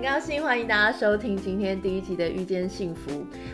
[0.00, 3.10] 很高兴欢迎大家收听今天第一集的《遇见幸福》。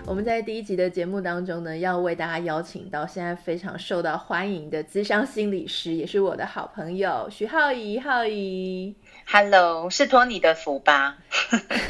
[0.06, 7.98] 我们在第一集的节目当中呢，要为大家邀请到现在非常受到欢迎的资商心理师，也是我的好朋友徐浩怡。
[7.98, 8.94] 浩怡
[9.26, 11.18] ，Hello，是托你的福吧？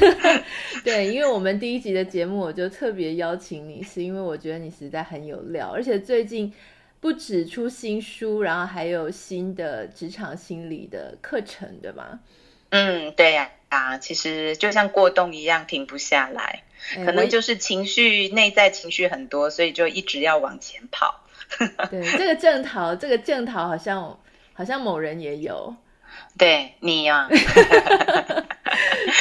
[0.83, 6.51] 对，因为我们第一集的节目，我就特别邀请你，是因为我觉得你实在很有料，而且最近
[6.99, 12.19] 不止出新书，然后还有新的职场心理的课程，对吗？
[12.69, 13.43] 嗯，对呀。
[13.43, 13.56] 啊，
[13.99, 16.63] 其实就像过动一样，停不下来，
[16.95, 21.23] 欸、可能就是情绪内在情绪很多，所以就一直要往前跑。
[21.89, 24.19] 对，这个正桃，这个正桃好像
[24.53, 25.75] 好像某人也有，
[26.37, 27.29] 对你呀、 啊。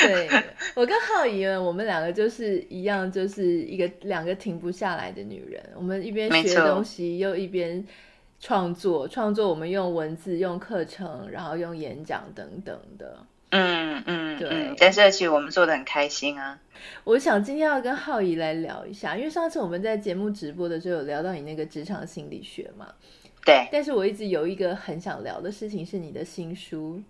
[0.03, 0.29] 对，
[0.75, 5.63] 我跟浩怡呢，我们两个就是一样，就是一个两个停不下来的女人。
[5.75, 7.85] 我们一边学东西，又一边
[8.41, 13.25] 创作，创作我们用文字、用课程，然后用演讲等等的。
[13.51, 16.59] 嗯嗯，对，但是而且我们做的很开心啊。
[17.05, 22.87] 我想今天要跟浩怡来聊一下，因为上次我们在节目直播的时候有聊到你那个职场心理学嘛。
[23.45, 23.69] 对。
[23.73, 27.03] 但是我一直有一个很想聊的事情，是你的新书，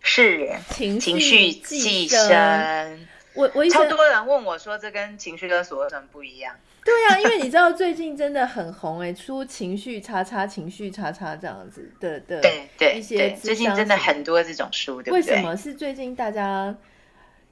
[0.00, 3.06] 是情绪寄生。
[3.34, 6.56] 我我超多人问我说，这跟情绪勒索有什么不一样？
[6.84, 15.12] 对呀、啊，因为你知道最近真的很红哎、欸，出情绪叉叉情绪叉叉这样子的的，对对一些最近真的很多这种书，对不对？
[15.12, 16.74] 为什么是最近大家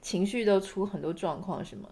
[0.01, 1.87] 情绪都出很多状况，是吗？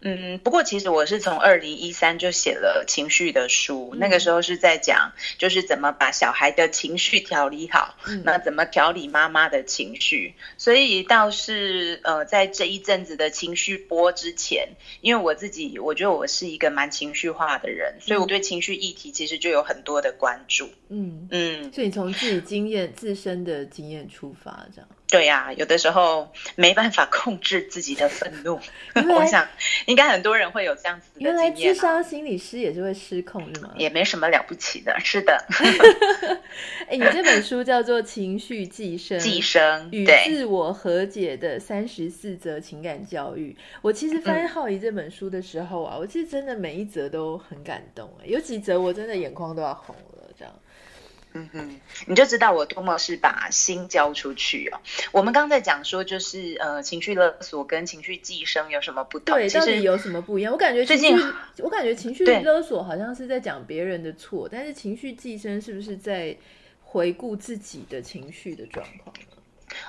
[0.00, 10.34] 嗯，不过其实我是从二零一三就写了情绪的书，嗯，那个时候是在讲，就是怎么把小孩的情绪调理好，嗯，那怎么调理妈妈的情绪。
[10.56, 14.68] 所以倒是呃，在这一阵子的情绪波之前，
[15.00, 20.68] 因为我自己我觉得我是一个蛮情绪化的人，所以我对情绪议题其实就有很多的关注。
[20.88, 24.88] 嗯嗯，所以你从自己经验自身的经验出发，这样。
[25.08, 28.60] 对呀、啊，有的时候没办法控制自己的愤怒，
[29.16, 29.48] 我想
[29.86, 31.34] 应该很多人会有这样子的经验。
[31.34, 33.72] 原来智商心理师也是会失控，是吗？
[33.76, 35.42] 也没什么了不起的，是的。
[36.88, 43.56] 哎，你这本书叫做《情绪寄生》，寄生与自我和解的三十四则情感教育。
[43.80, 50.54] 我其实翻浩怡这本书的时候啊，嗯、我其实真的每一则都很感动，有几则我真的眼眶都要红了，这样。
[51.34, 54.80] 嗯哼，你就知道我多么是把心交出去哦。
[55.12, 59.36] 我们刚才讲说，就是呃，情绪勒索跟情绪寄生有什么不同？
[59.36, 60.52] 对，到底有什么不一样？
[60.52, 61.16] 我感觉最近，
[61.58, 66.36] 我感觉情绪勒索好像是在讲别人的错，但是情绪寄生是不是在
[66.82, 69.14] 回顾自己的情绪的状况？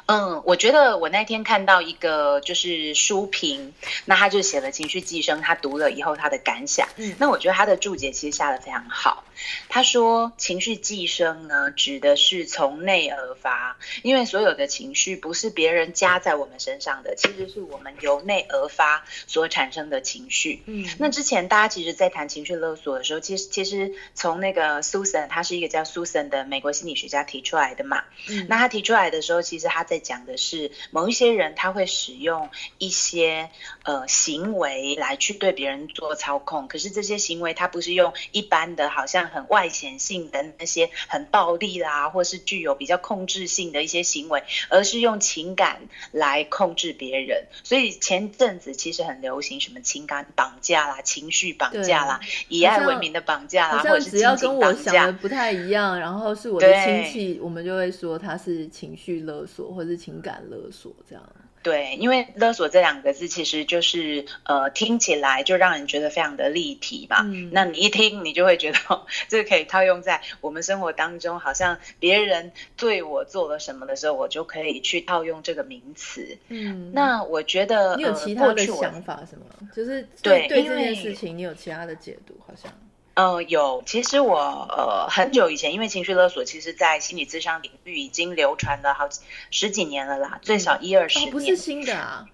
[0.06, 3.74] 嗯，我觉得我那天看到一个就是书评，
[4.06, 6.88] 那他就写了情绪寄生，他读了以后他的感想。
[6.98, 9.24] 嗯，那我觉得他的注解其实下的非常好。
[9.70, 20.62] 他说，情绪寄生呢，指的是从内而发，因为所有的情绪不是别人加在我们身上的，其实是我们由内而发所产生的情绪。
[20.66, 28.04] 嗯，那之前大家其实，在谈情绪勒索的时候，其实其实从那个 Susan，他是一个叫 Susan 的美国心理学家提出来的嘛。
[28.28, 33.50] 嗯，那他提出来的时候，其实他在讲的是某一些人他会使用一些
[33.84, 45.82] 呃行为来去对别人做操控，可是这些行为他不是用一般的，好像很外显性的那些很暴力啦，或是具有比较控制性的一些行为，而是用情感
[46.12, 47.46] 来控制别人。
[47.64, 61.24] 所以前阵子其实很流行什么情感绑架啦、情绪绑架啦、以爱为名的绑架啦，或者是只要跟我想的不太一样，然后是我的亲戚，我们就会说他是情绪勒索或者是情感勒索这样。
[61.62, 67.18] 对，因为勒索这两个字其实就是呃，听起来就让人觉得非常的立体嘛。
[67.24, 67.50] 嗯。
[67.52, 68.78] 那你一听，你就会觉得
[69.28, 76.38] 这个可以套用在我们生活当中，好像别人对我做了什么的时候，我就可以去套用这个名词。
[76.48, 76.94] 嗯。
[76.94, 79.48] 那我觉得你有其他的想法是吗？
[79.60, 82.34] 呃、就是对对这件事情，你有其他的解读？
[82.48, 82.72] 好像。
[83.20, 84.38] 呃，有，其实我
[84.70, 89.20] 呃很久以前，因为情绪勒索，其实在心理咨商领域已经流传了好几
[89.52, 91.28] 十几年了啦，最少一二十年。
[91.28, 92.26] 哦，不是新的啊。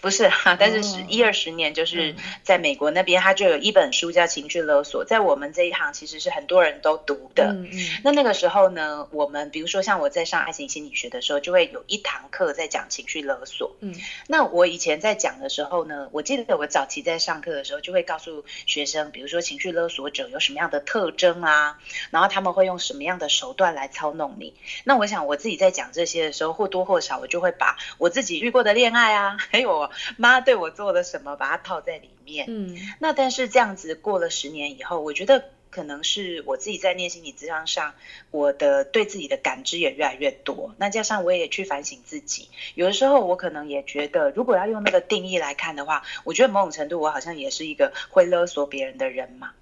[0.00, 7.52] 不是哈，但是十一二十年，就是在美国那边，他就有一本书叫《情绪勒索》，在我们这一行其实是很多人都读的。
[7.52, 8.00] 嗯嗯。
[8.02, 13.76] 那那个时候呢，我们比如说像我在上爱情心理学的时候，就会有一堂课在讲情绪勒索。
[13.80, 13.94] 嗯。
[14.26, 21.78] 那我以前在讲的时候呢，我记得我早期在上课的时候，就会告诉学生，比如说情绪勒索者有什么样的特征啊，
[22.10, 24.54] 然后他们会用什么样的手段来操弄你。
[24.84, 29.89] 那我想我自己在讲这些的时候，或多或少我就会把我自己遇过的恋爱啊， 还有。
[30.16, 32.46] 妈对我做了什么，把它套在里面。
[32.48, 37.94] 嗯，那但是这样子过了十年以后，我觉得可能是我自己在念心理咨商上，
[38.30, 40.74] 我的对自己的感知也越来越多。
[40.78, 49.52] 那加上我也去反省自己，有的时候我可能也觉得，如果要用那个定义来看的话，我觉得某种程度我好像也是一个会勒索别人的人嘛。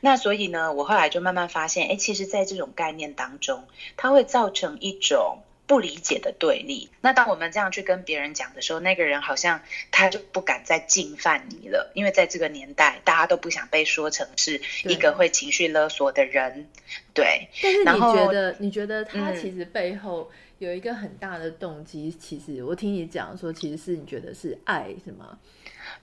[0.00, 3.64] 那所以呢，我后来就慢慢发现，哎，其实，在这种概念当中，
[3.96, 5.42] 它会造成一种。
[5.68, 6.90] 不理解的对立。
[7.00, 9.60] 那当我们这样去跟别人讲的时候，那个人好像
[9.92, 16.68] 他就不敢再侵犯你了，因为在这个年代，大家都不想被说成是一个会情绪勒索的人。
[17.14, 17.48] 对。
[17.60, 18.56] 对，但是你觉得？
[18.58, 22.08] 你觉得他其实背后有一个很大的动机？
[22.08, 25.38] 嗯、其实我听你讲说，其实是你觉得是爱，是吗？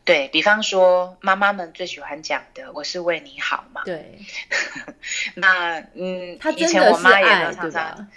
[0.03, 3.81] 对，比方说，妈妈们最喜欢讲的“我是为你好”嘛。
[3.83, 4.19] 对。
[5.33, 8.07] 那嗯，他以前我妈也都常常。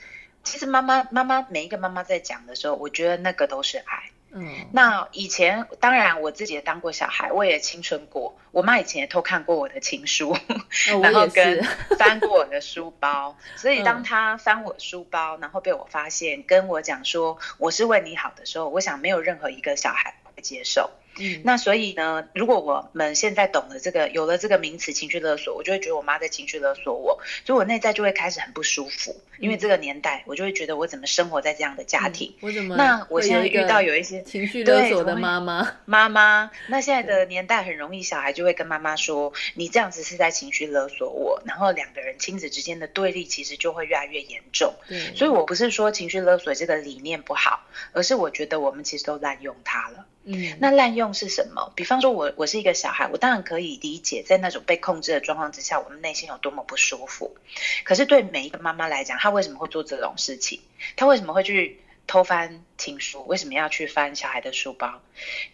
[0.48, 4.10] 其实妈妈妈妈每一个妈妈在讲的时候，我觉得那个都是爱。
[4.30, 8.34] 嗯，那以前当然我自己也当过小孩，我也青春过。
[8.50, 11.62] 我妈以前也偷看过我的情书，哦、然后跟
[11.98, 13.36] 翻过我的书包。
[13.56, 20.90] 所以当她翻我书包，然后被我发现，跟我讲说我是为你好的时候，我想没有任何一个小孩会接受。
[21.18, 29.14] 嗯，那所以呢，如果我们现在懂了这个，有了这个名词情绪勒索，我就会觉得我妈在情绪勒索我，所以我内在就会开始很不舒服。
[29.38, 32.32] 嗯、因为这个年代，我就会觉得我怎么生活在这样的家庭？
[32.40, 32.76] 嗯、我怎么？
[32.76, 36.50] 那我现在遇到有一些情绪勒索的妈妈，妈妈。
[36.68, 44.74] 那现在的年代很容易，小孩就会跟妈妈说：“你这样子是在情绪勒索我。”然后两个人亲子之间的对立其实就会越来越严重。
[44.88, 50.04] 嗯，所以我不是说情绪勒索这个理念不好，而是我觉得我们其实都滥用它了。
[50.30, 51.72] 嗯，那滥用是什么？
[51.74, 57.34] 比方说我，我我是一个小孩，我当然可以理解，在那种被控制的状况之下，我们内心有多么不舒服。
[57.82, 60.60] 可是对每一个妈妈来讲，她为什么会做这种事情？
[60.96, 61.80] 她为什么会去？
[62.08, 65.00] 偷翻情书，为什么要去翻小孩的书包？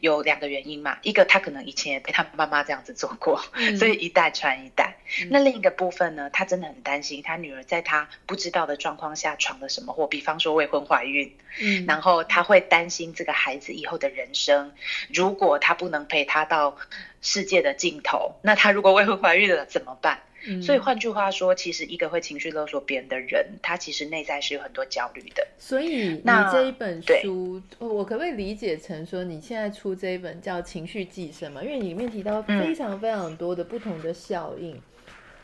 [0.01, 4.97] 有两个原因嘛，一个他可能以前也被他妈妈这样子做过，嗯、所以一代传一代。
[5.21, 14.73] 嗯、那另一个部分呢，他真的很担心他女儿在他不知道的状况下闯了什么祸，比方说未婚怀孕，嗯，然后他会担心这个孩子以后的人生，
[15.13, 16.77] 如果他不能陪他到
[17.21, 20.23] 世界的尽头，那他如果未婚怀孕了怎么办？
[20.47, 25.47] 嗯、所以换句话说，其实一个会情绪勒索别人的人，他其实内在是有很多焦虑的。
[25.59, 31.63] 所以你这一本书，我可不可以理解成说，你现在出这一本叫《情绪寄生》嘛？
[31.63, 34.81] 因为里面提到非常非常多的不同的效应，嗯、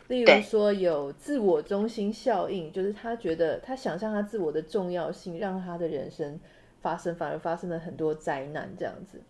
[0.09, 6.39] 例如说有自我中心效应，就是他觉得他想象他自我的重要性，让他的人生
[6.83, 9.21] 发生反而发生了很多灾难这样子。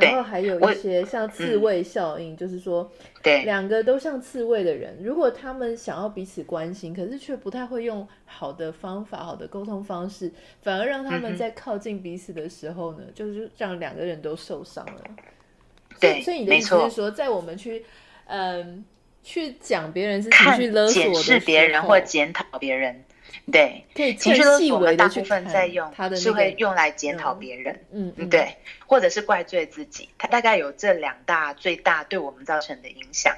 [0.00, 2.90] 然后还有一些像刺猬效应，就是说，
[3.22, 10.32] 对，两个都像刺猬的人，如果他们想要彼此关心，可是却不太会用好的方法、好的沟通方式，
[10.62, 15.02] 反而让他们在靠近彼此的时候呢，就是让两个人都受伤了。
[16.00, 17.84] 对，所以你的意思是说，在我们去
[18.26, 18.84] 嗯
[19.22, 23.04] 去讲别人是情绪勒索的时候，检视别人或检讨别人。
[23.50, 28.56] 对，可以情绪勒索，我们大部分在用，是会用来检讨别人，嗯嗯，对，
[28.86, 33.34] 或者是怪罪自己，它大概有这两大最大对我们造成的影响。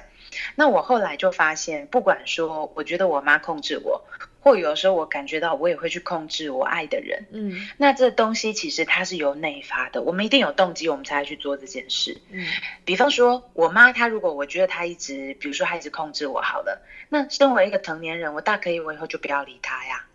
[0.55, 4.03] 那我后来就发现，不管说，我觉得我妈控制我。
[4.43, 12.45] 或有的时候我感觉到我也会去控制我爱的人，嗯，那这东西其实它是由内发的，我们一定有动机，我们才会去做这件事，嗯，
[12.83, 20.05] 比方说我妈她如果我觉得她一直，比如说她一直控制我好了，那身为一个成年人，我大可以我以后就不要理她呀，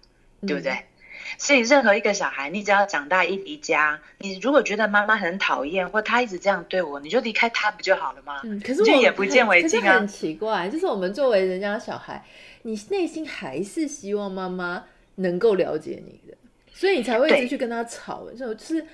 [0.47, 0.73] 对不对？
[0.73, 0.85] 嗯，
[1.38, 8.42] 所以任何一个小孩，你只要长大一离家，你如果觉得妈妈很讨厌，或她一直这样对我，你就离开她不就好了吗？
[8.44, 12.23] 嗯，可是我就眼不见为净啊，很奇怪，就是我们作为人家的小孩。
[12.62, 14.85] 你内心还是希望妈妈
[15.17, 16.37] 能够了解你的，
[16.73, 18.25] 所以你才会一直去跟他吵。
[18.25, 18.85] 对就是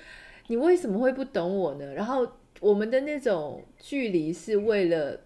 [0.47, 1.93] 你为什么会不懂我呢？
[1.93, 2.27] 然后
[2.59, 5.19] 我们的那种距离是为了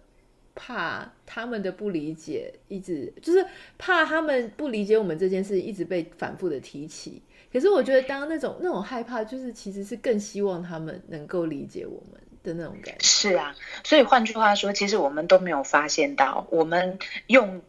[0.54, 3.46] 怕他们的不理解，一直就是
[3.78, 7.22] 怕他们不理解我们这件事，一直被反复的提起。
[7.52, 13.04] 可是我觉得，当那种那种害怕，就是其实是更希望他们能够理解我们的那种感觉。
[13.04, 13.54] 是啊，
[13.84, 17.62] 所以换句话说，其实我们都没有发现到，我们用。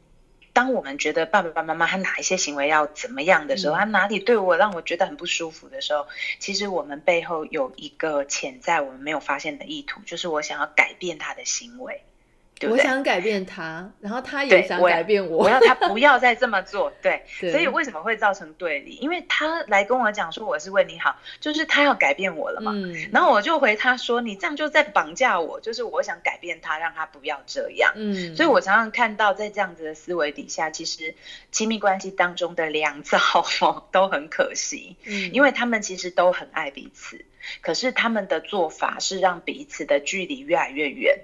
[0.53, 6.07] 当我们觉得爸爸妈妈他哪一些行为要怎么样的时候，嗯、他哪里对我让我觉得很不舒服的时候，
[6.39, 12.03] 其实我们背后有一个潜在我们没有发现的意图，就是我想要改变他的行为。
[12.61, 16.93] 对对，我想改变他，然后他也想改变我，我，我要他不要再这么做。
[17.01, 18.91] 对， 对，所以为什么会造成对立？
[19.01, 22.71] 因为他来跟我讲说我是为你好，就是他要改变我了嘛。
[22.75, 27.91] 嗯，然后我就回他说，你这样就在绑架我，就是我想改变他，让他不要这样。
[27.95, 31.15] 嗯，所以我常常看到在这样子的思维底下，其实
[31.51, 33.19] 亲密关系当中的两造
[33.91, 34.95] 都很可惜。
[35.05, 37.25] 嗯，因为他们其实都很爱彼此，
[37.61, 41.19] 可是他们的做法是让彼此的距离越来越远。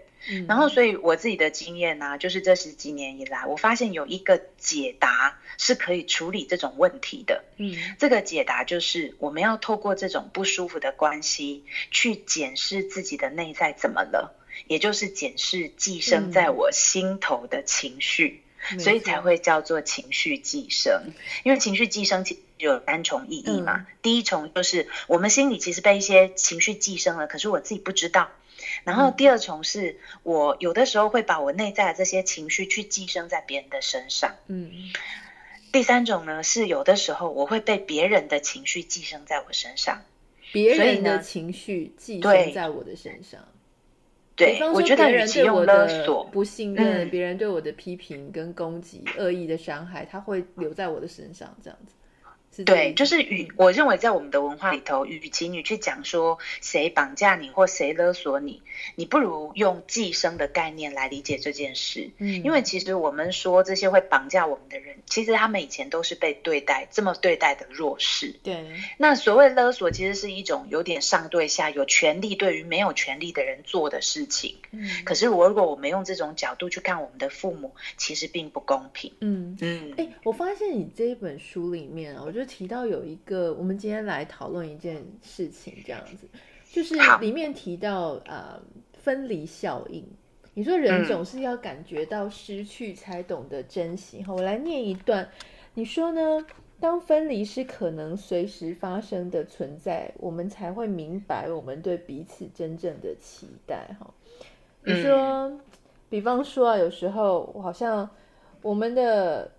[0.47, 7.45] 然后，所以我自己的经验呢、啊，就是这十几年以来，我发现有一个解答是可以处理这种问题的。
[7.55, 14.35] 嗯，这个解答就是我们要透过这种不舒服的关系，去检视自己的内在怎么了，
[14.67, 18.41] 也就是检视寄生在我心头的情绪，
[18.71, 21.13] 嗯、所以才会叫做情绪寄生。
[21.45, 22.25] 因为情绪寄生
[22.57, 28.29] 有三重意义嘛，嗯、第一重就是我们心里其实被一些情绪寄生了，可是我自己不知道。
[28.83, 34.35] 然后第二重是我有的时候会把我内在的这些情绪去寄生在别人的身上。
[34.47, 34.71] 嗯。
[35.71, 40.01] 第三种呢是有的时候我会被别人的情绪寄生在我身上。
[40.53, 43.45] 别人的情绪寄生在我的身上。
[44.35, 51.93] 对，我觉得别人对我的不信任，别人对我的批评跟攻击、恶意的伤害，他会留在我的身上，这样子。
[52.65, 58.63] 对，就是与我认为在我们的文化里头，与其你去讲说谁绑架你或谁勒索你，
[58.95, 62.09] 你不如用寄生的概念来理解这件事。
[62.17, 68.33] 嗯，因为其实我们说这些会绑架我们的人，其实他们以前都是被对待这么对待的弱势。
[68.41, 68.65] 对，
[68.97, 74.55] 那所谓勒索，其实是一种有点上对下，有权利对于没有权利的人做的事情。
[74.71, 79.13] 嗯，可是我如果我们用这种角度去看我们的父母，其实并不公平。
[79.21, 82.46] 嗯嗯，哎，我发现你这一本书里面啊，我觉得。
[82.47, 86.27] 提到有一个，我们今天来讨论一件事情，这样子，
[86.71, 88.59] 就是里面提到呃
[88.93, 90.03] 分离效应。
[90.53, 94.23] 你说人总是要感觉到失去才懂得珍惜。
[94.23, 95.29] 好，我来念一段。
[95.75, 96.45] 你说呢？
[96.79, 103.95] 当分离是可能随时发生的存在，我们才会明白我们对彼此真正的期待。
[103.99, 104.07] 哈，
[104.83, 105.51] 你说，
[106.09, 108.09] 比方说啊，有时候好像
[108.61, 109.51] 我们的。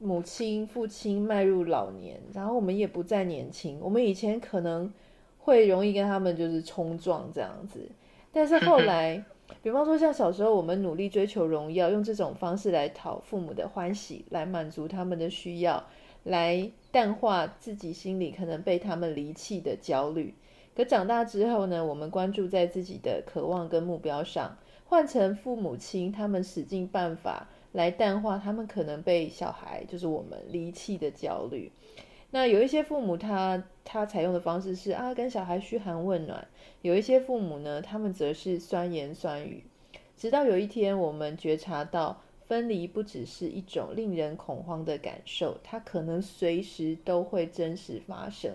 [0.00, 3.78] 母亲、父亲迈入老年，然后我们也不再年轻。
[3.80, 4.92] 我们以前可能
[5.38, 7.90] 会容易跟他们就是冲撞这样子，
[8.32, 9.24] 但是后来，
[9.60, 15.84] 比方说像小时候我们努力追求荣耀，用这种方式来讨父母的欢喜，来满足他们的需要，
[16.22, 20.34] 来淡化自己心里可能被他们离弃的焦虑。
[20.76, 27.48] 可长大之后呢，我们关注在自己的渴望跟目标上，换成父母亲，他们使尽办法。
[27.78, 31.70] 来淡化他们可能被小孩，就是我们离弃的焦虑。
[32.32, 36.44] 那有一些父母他，他采用的方式是啊，跟小孩嘘寒问暖；
[36.82, 39.62] 有一些父母呢，他们则是酸言酸语。
[40.16, 48.50] 直到有一天，我们觉察到分离不只是一种令人恐慌的感受，它可能随时都会真实发生，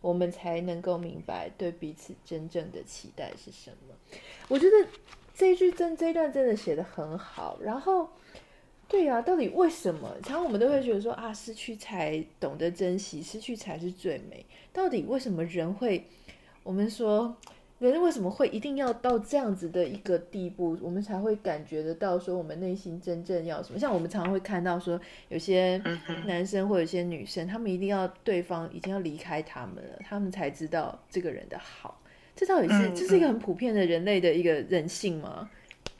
[0.00, 3.96] 我们才能够明白对彼此真正的期待是什么。
[4.46, 4.76] 我觉得
[5.34, 8.08] 这一句真这一段真的写得很好，然后。
[8.90, 10.16] 对呀、啊，到底为什么？
[10.24, 14.44] 常常我们都会觉得说啊，失去才懂得珍惜，失去才是最美。
[14.72, 16.04] 到底为什么人会？
[16.64, 17.36] 我们说
[17.78, 23.78] 人为什么会一定要到这样子的一个地步，我们才会感觉得到说我们内心真正要什么？
[23.78, 25.80] 像我们常常会看到说，有些
[26.26, 32.00] 男生或有些女生，他们一定要对方已经要离开他们了，他们才知道这个人的好。
[32.34, 35.48] 这到底是这是一个很普遍的人类的一个人性吗？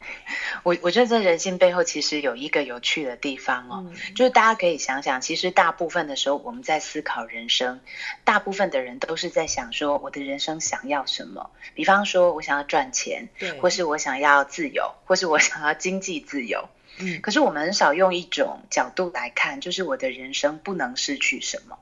[0.64, 7.80] 我我觉得这人性背后其实有一个有趣的地方哦，嗯、就是大家可以想想，其实大部分的时候我们在思考人生，
[8.24, 11.50] 大部分的人都是在想说我的人生想要什么。
[11.74, 16.68] 比方说我想要赚钱，对或是我想要自由，或是我想要经济自由。
[16.98, 21.78] 嗯，可是我们很少用一种角度来看，就是我的人生不能失去什么。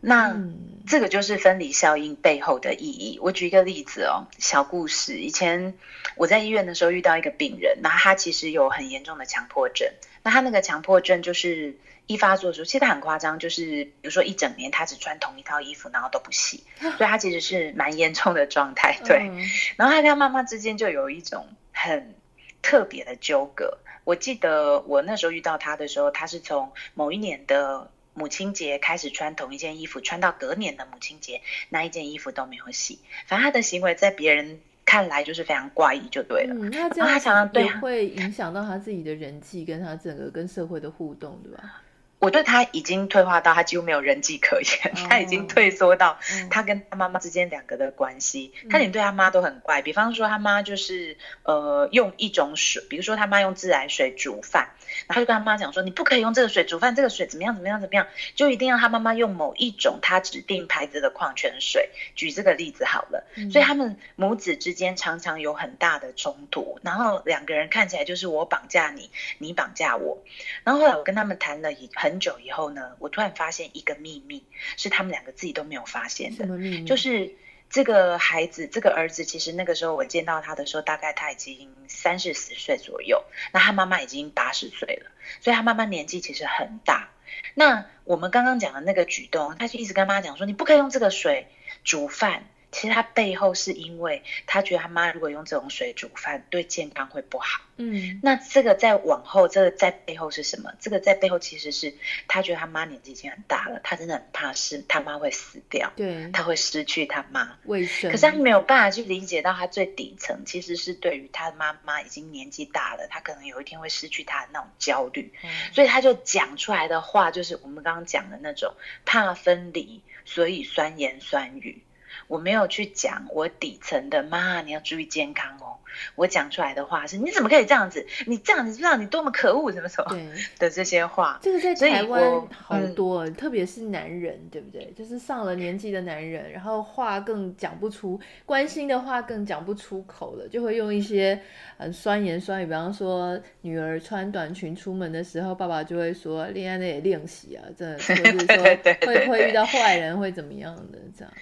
[0.00, 3.18] 那、嗯、这个就是分离效应背后的意义。
[3.20, 5.18] 我举一个例子哦，小故事。
[5.18, 5.74] 以前
[6.16, 9.92] 我在医院的时候遇到一个病人，那他其实有很严重的强迫症。
[10.22, 11.76] 那他那个强迫症就是
[12.06, 18.98] 一发作的时候，其实他很夸张，就是比如说一整年他只穿同一套衣服，然后都不洗， 所以他其实是蛮严重的状态。
[19.04, 19.38] 对，嗯、
[19.76, 22.14] 然后他跟他妈妈之间就有一种很
[22.62, 23.76] 特别的纠葛。
[24.04, 27.90] 我记得我那时候遇到他的时候，他是从某一年的。
[28.14, 32.98] 母亲节开始穿同一件衣服，穿到隔年的母亲节，那一件衣服都没有洗。
[33.26, 36.54] 反正他的行为在别人看来就是非常怪异，就对了。
[36.54, 41.82] 嗯，那这样他常常对会影响到他自己的人际，跟他整个跟社会的互动，对吧？
[42.20, 46.18] 我对他已经退化到他几乎没有人际可言，哦、 他已经退缩到
[46.50, 49.80] 他跟他妈妈之间两个的关系，嗯、他连对他妈都很怪。
[49.80, 54.68] 比方说他妈就是呃用一种水，比如说他妈用自来水煮饭，
[55.06, 61.88] 然后就跟他妈讲说，你不可以用这个水煮饭，这个水怎么样怎么样怎么样，就一定要他妈妈用某一种他指定牌子的矿泉水。
[62.14, 70.22] 举这个例子好了，嗯、所以他们母子之间常常有很大的冲突，然后两个人看起来就是我绑架你，你绑架我。
[70.64, 72.09] 然后后来我跟他们谈了很。
[72.10, 74.44] 很久以后呢，我突然发现一个秘密，
[74.76, 76.44] 是他们两个自己都没有发现的。
[76.84, 77.32] 就是
[77.70, 87.10] 这个孩子，这个儿子，其实那个时候我见到他的时候，大概他已经三四十岁左右，那他妈妈已经八十岁了，所以他妈妈年纪其实很大。
[87.54, 91.46] 那我们刚刚讲的那个举动，他就一直跟妈妈讲说：“你不可以用这个水
[91.84, 97.60] 煮饭。”其实他背后是因为他觉得他妈如果用这种水煮饭，对健康会不好。
[97.76, 100.70] 嗯，那这个在往后，这个在背后是什么？
[100.78, 101.94] 这个在背后其实是
[102.28, 107.56] 他觉得他妈年纪已经很大了，他真的很怕是他妈会死掉，对，他会失去他妈。
[107.64, 108.12] 为什么？
[108.12, 115.32] 可是他没有办法去理解到他最底层其实是对于他妈妈已经年纪大了，他可能有一天会失去他的那种焦虑。
[115.42, 118.74] 嗯，所以他就讲出来的话就是我们刚刚讲的那种
[119.06, 121.82] 怕分离，所以酸言酸语。
[122.30, 125.76] 我没有去讲我底层的妈，你要注意健康哦。
[126.14, 128.06] 我讲出来的话是，你怎么可以这样子？
[128.24, 130.16] 你这样子，知道你多么可恶，什么什么
[130.56, 131.40] 的这些话。
[131.42, 132.22] 这个在台湾
[132.52, 134.92] 好多，嗯、特别是男人，对不对？
[134.96, 141.38] 就是上了年纪的男人，然后话更讲不出，关心的话更讲不出口了，就会用一些
[141.76, 142.66] 很酸言酸语。
[142.66, 148.62] 比方说，女儿穿短裙出门的时候，爸爸就会说：“恋爱那也练习啊，真的， 就是说
[149.04, 151.34] 会不会遇到坏人，会怎么样的这样。”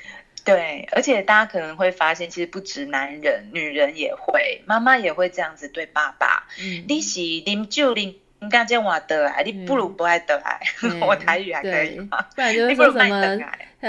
[0.44, 6.46] 对，而且大家可能会发现，其实不止男人，女人也会，妈妈也会这样子对爸爸。
[6.60, 10.60] 嗯， 你是啉酒啉，你干这我得来，你不如不爱得来。
[10.82, 12.26] 嗯、我台语还可以吗？
[12.34, 13.38] 不然就是说什么。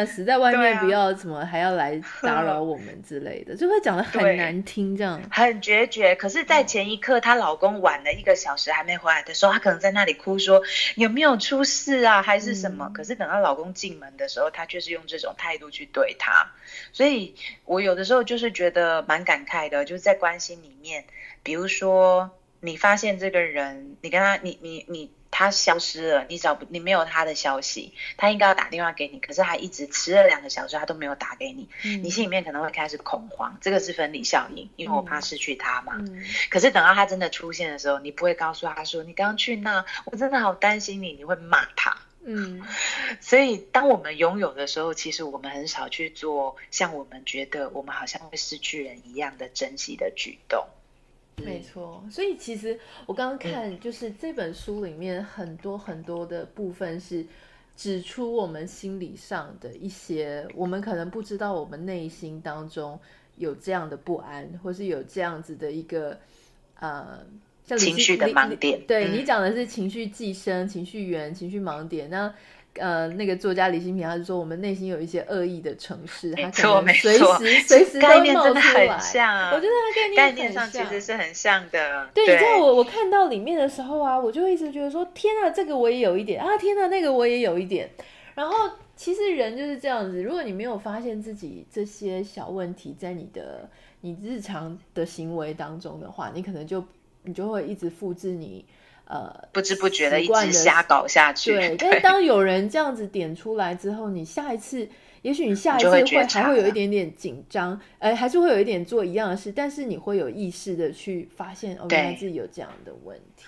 [0.05, 6.15] 死在外面，不要什么还要来打扰我们之类的，啊、 就会讲的很难听，这样 很决绝。
[6.15, 10.61] 可是，在前一刻，她老公晚了一个小时还没回来的时候，她可能在那里哭说
[10.95, 12.85] 有没有出事啊，还是什么？
[12.89, 16.51] 嗯、可是等到老公进门的时候，她却是用这种态度去对他。
[16.93, 17.33] 所以
[17.65, 21.05] 我有的时候就是觉得蛮感慨的，就是在关心里面，
[21.41, 22.29] 比如说
[22.59, 25.11] 你发现这个人，你跟他，你你你。
[25.31, 35.93] 他消失了，你找不，你没有他的消息，他应该要打电话给你，可是他一直迟了两个小时，他都没有打给你，嗯、你心里面可能会开始恐慌，这个是分离效应，因为我怕失去他嘛。
[35.99, 41.97] 嗯、可是等到他真的出现的时候，你不会告诉他说你刚去那，我真的好担心你，你会骂他。
[42.21, 42.61] 嗯，
[43.21, 50.67] 所以当我们拥有的时候，其实我们很少去做像我们觉得我们好像会失去人一样的珍惜的举动。
[51.45, 57.25] 没错，所以其实我刚刚看，就是这本书里面很多很多的部分是
[57.75, 62.99] 指出我们心理上的一些，我们可能不知道我们内心当中
[63.37, 66.17] 有这样的不安，或是有这样子的一个
[66.79, 67.25] 呃，
[67.65, 68.81] 像情绪的盲点。
[68.87, 72.33] 对，你讲的是情绪寄生、情绪源、情绪盲点，那。
[72.79, 77.23] 呃，那个作家李新平，他就说我们内心有一些恶意的城市，他可能随时
[77.67, 78.97] 随时都冒出来。
[79.53, 82.09] 我觉得他概念上其实是很像的。
[82.13, 87.89] 对，你知道我我看到里面的时候啊，我就会一直觉得说，天啊，这个我也有一点啊，天啊，那个我也有一点。
[88.35, 88.55] 然后
[88.95, 93.69] 其实人就是这样子，如果你没有发现自己这些小问题在你的
[94.01, 96.83] 你日常的行为当中的话，你可能就
[97.23, 98.65] 你就会一直复制你。
[99.09, 101.51] 呃，不知不觉的一直瞎搞下去。
[101.55, 104.87] 对， 但是当有人这样子点出来之后，你下一次，
[105.23, 113.45] 也许你下一次会还会有一点点紧张，呃，还是会有一点做一样的事，但是你会有意识的去发现，哦，原来自己有这样的问题。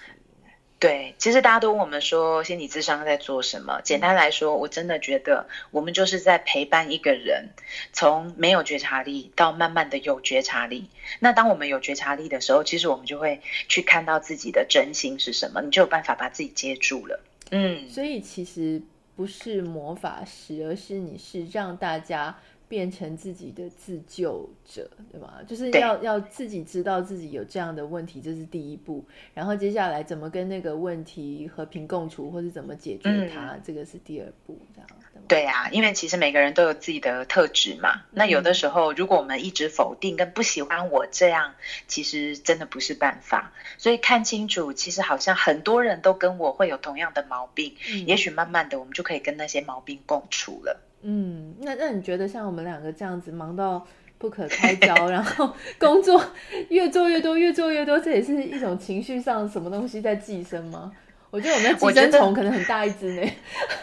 [0.81, 3.79] 对，其实大家都问我们说，心理智商在做什么？
[3.83, 7.49] 简单来说，我真的觉得我们就是在陪伴一个人，
[7.93, 10.89] 从没有觉察力到慢慢的有觉察力。
[11.19, 13.39] 那当我们有觉察力的时候，其实我们就会
[13.69, 17.19] 去看到自己的真心是什么，你就有办法把自己接住了。
[17.51, 18.81] 嗯，所以其实
[19.15, 22.35] 不是魔法师，而是你是让大家。
[22.71, 25.39] 变成自己的自救者，对吗？
[25.45, 29.03] 就是要要自己知道自己有这样的问题，这是第一步。
[29.33, 34.89] 然后接下来怎么跟那个问题和平共处，或是怎么解决它，嗯、这个是第二步，这样。
[35.27, 38.03] 对啊，因为其实每个人都有自己的特质嘛。
[38.11, 41.55] 那有的时候，如果我们一直否定跟不喜欢我这样，
[41.87, 43.51] 其实真的不是办法。
[43.77, 50.79] 所以看清楚，其实好像很多人都跟我会有同样的毛病，嗯、也许慢慢的我们就可以跟那些毛病共处了。
[51.03, 53.85] 嗯，那那你觉得像我们两个这样子忙到
[54.17, 56.23] 不可开交， 然后工作
[56.69, 60.91] 越做越多，越做越多，这也是一种情绪上什么东西在寄生吗？
[61.31, 63.31] 我觉得我们的寄生虫可能很大一只呢。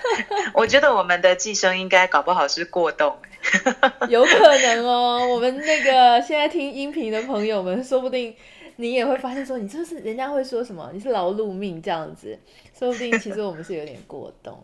[0.52, 3.16] 我觉得我们的寄生应该搞不好是过动，
[4.08, 5.26] 有可能哦。
[5.26, 8.34] 我们那个现在听音频的朋友们，说不定
[8.76, 10.90] 你也会发现说，你就是人家会说什么？
[10.92, 12.38] 你是劳碌命这样子，
[12.78, 14.62] 说不定其实我们是有点过动。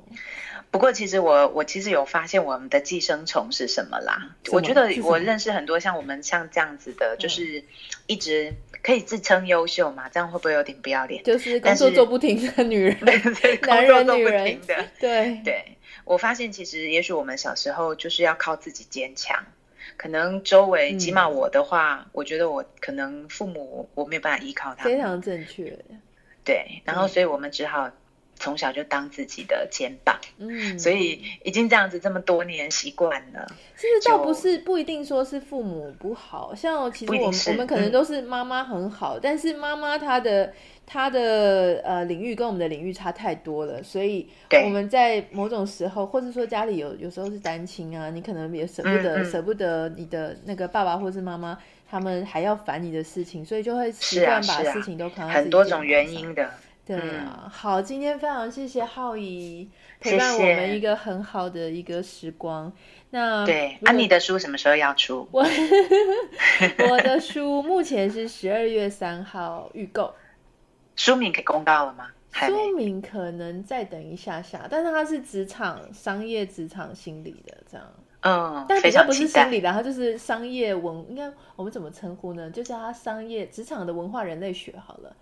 [0.74, 4.34] 不过其实我我其实有发现我们的寄生虫是什么啦？
[4.50, 7.62] 我觉得我认识很多像我们像这样子的，就是
[8.08, 8.52] 一直。
[8.82, 10.10] 可以自称优秀嘛？
[10.10, 11.24] 这样会不会有点不要脸？
[11.24, 12.98] 就是工作做不停的女人，
[13.66, 14.84] 男人女人的。
[15.00, 19.42] 对对，我发现其实也许我们小时候就是要靠自己坚强，
[19.96, 24.92] 可能周围，起码我的话，嗯、我觉得我可能父母我没有办法依靠他们。
[24.92, 25.78] 非常正确。
[26.44, 27.90] 对，然后所以我们只好。
[28.36, 33.46] 从小就当自己的肩膀，嗯，所以已经这样子这么多年习惯了。
[33.76, 40.52] 其实倒不是不一定说是父母不好，像其实我们我们可能都是妈妈很好，嗯、但是妈妈她的
[40.86, 44.28] 她的呃领域跟我们的领域差太多了，所以
[44.64, 51.58] 我们在某种时候，或者说家里有有时候是单亲啊，你可能也舍不得、嗯、舍不得你的那个爸爸或是妈妈，
[51.90, 56.50] 他们还要烦你的事情，所以就会习惯把事情都扛在多种原因的。
[56.86, 59.70] 对啊，嗯、好，今天非常谢谢浩怡
[60.00, 62.70] 陪伴我们一个很好的一个时光。
[63.10, 65.26] 那对，那、啊、你的书什么时候要出？
[65.30, 65.42] 我
[66.90, 70.12] 我的书目前是十二月三号预购，
[70.96, 72.08] 书名可以公告了吗？
[72.32, 77.86] 书名可能再等一下下，但是它是职场商业职场心理的这样，
[78.22, 82.50] 嗯，但比较不是心理的，它就是商业文，应该我们怎么称呼呢？
[82.50, 85.16] 就叫它商业职场的文化人类学好了。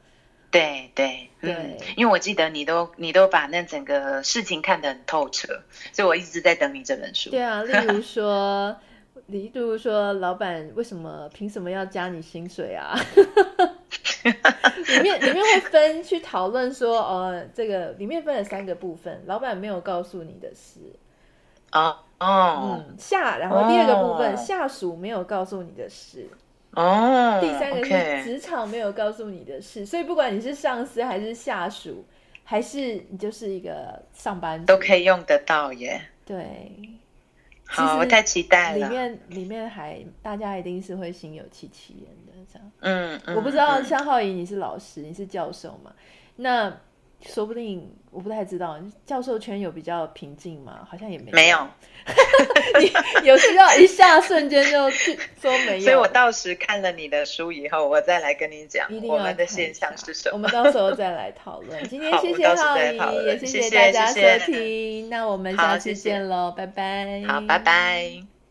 [0.53, 5.49] 对对对，因为我记得你都你都把那整个事情看得很透彻，
[5.93, 7.31] 所以我一直在等你这本书。
[7.31, 8.77] 对啊，例如说，
[9.27, 12.95] 例如说，老板为什么凭什么要加你薪水啊？
[14.23, 20.81] 里面里面会分去讨论说，哦，这个里面分了三个部分，老板没有告诉你的事。
[21.71, 26.29] 啊哦，嗯，下，然后第二个部分，哦、下属没有告诉你的事。
[26.73, 32.05] 哦，第三个是职场没有告诉你的事所以不管你是上司还是下属，
[32.45, 36.01] 还是你就是一个上班族，都可以用得到耶。
[36.25, 36.73] 对，
[37.67, 38.89] 好，我太期待了。
[38.89, 42.73] 里面里面还大家一定是会心有戚戚焉的这样。
[42.81, 45.93] 嗯，嗯，我不知道像浩怡你是老师，你是教授嘛？
[46.37, 46.75] 那。
[47.27, 50.87] 说不定我不太知道，教授圈有比较平静吗？
[50.91, 51.35] 好像也没有。
[51.35, 51.69] 没有，
[53.23, 55.81] 你有需要一下瞬间就去说没有。
[55.85, 60.35] 所以我到时看了你的书以后，我再来跟你讲我们的现象是什么。
[60.35, 61.83] 我们到时候再来讨论。
[61.89, 65.09] 今天谢谢浩颐，也谢谢大家收听。
[65.09, 67.23] 那我们下次见喽，拜拜。
[67.29, 68.42] 好，拜拜。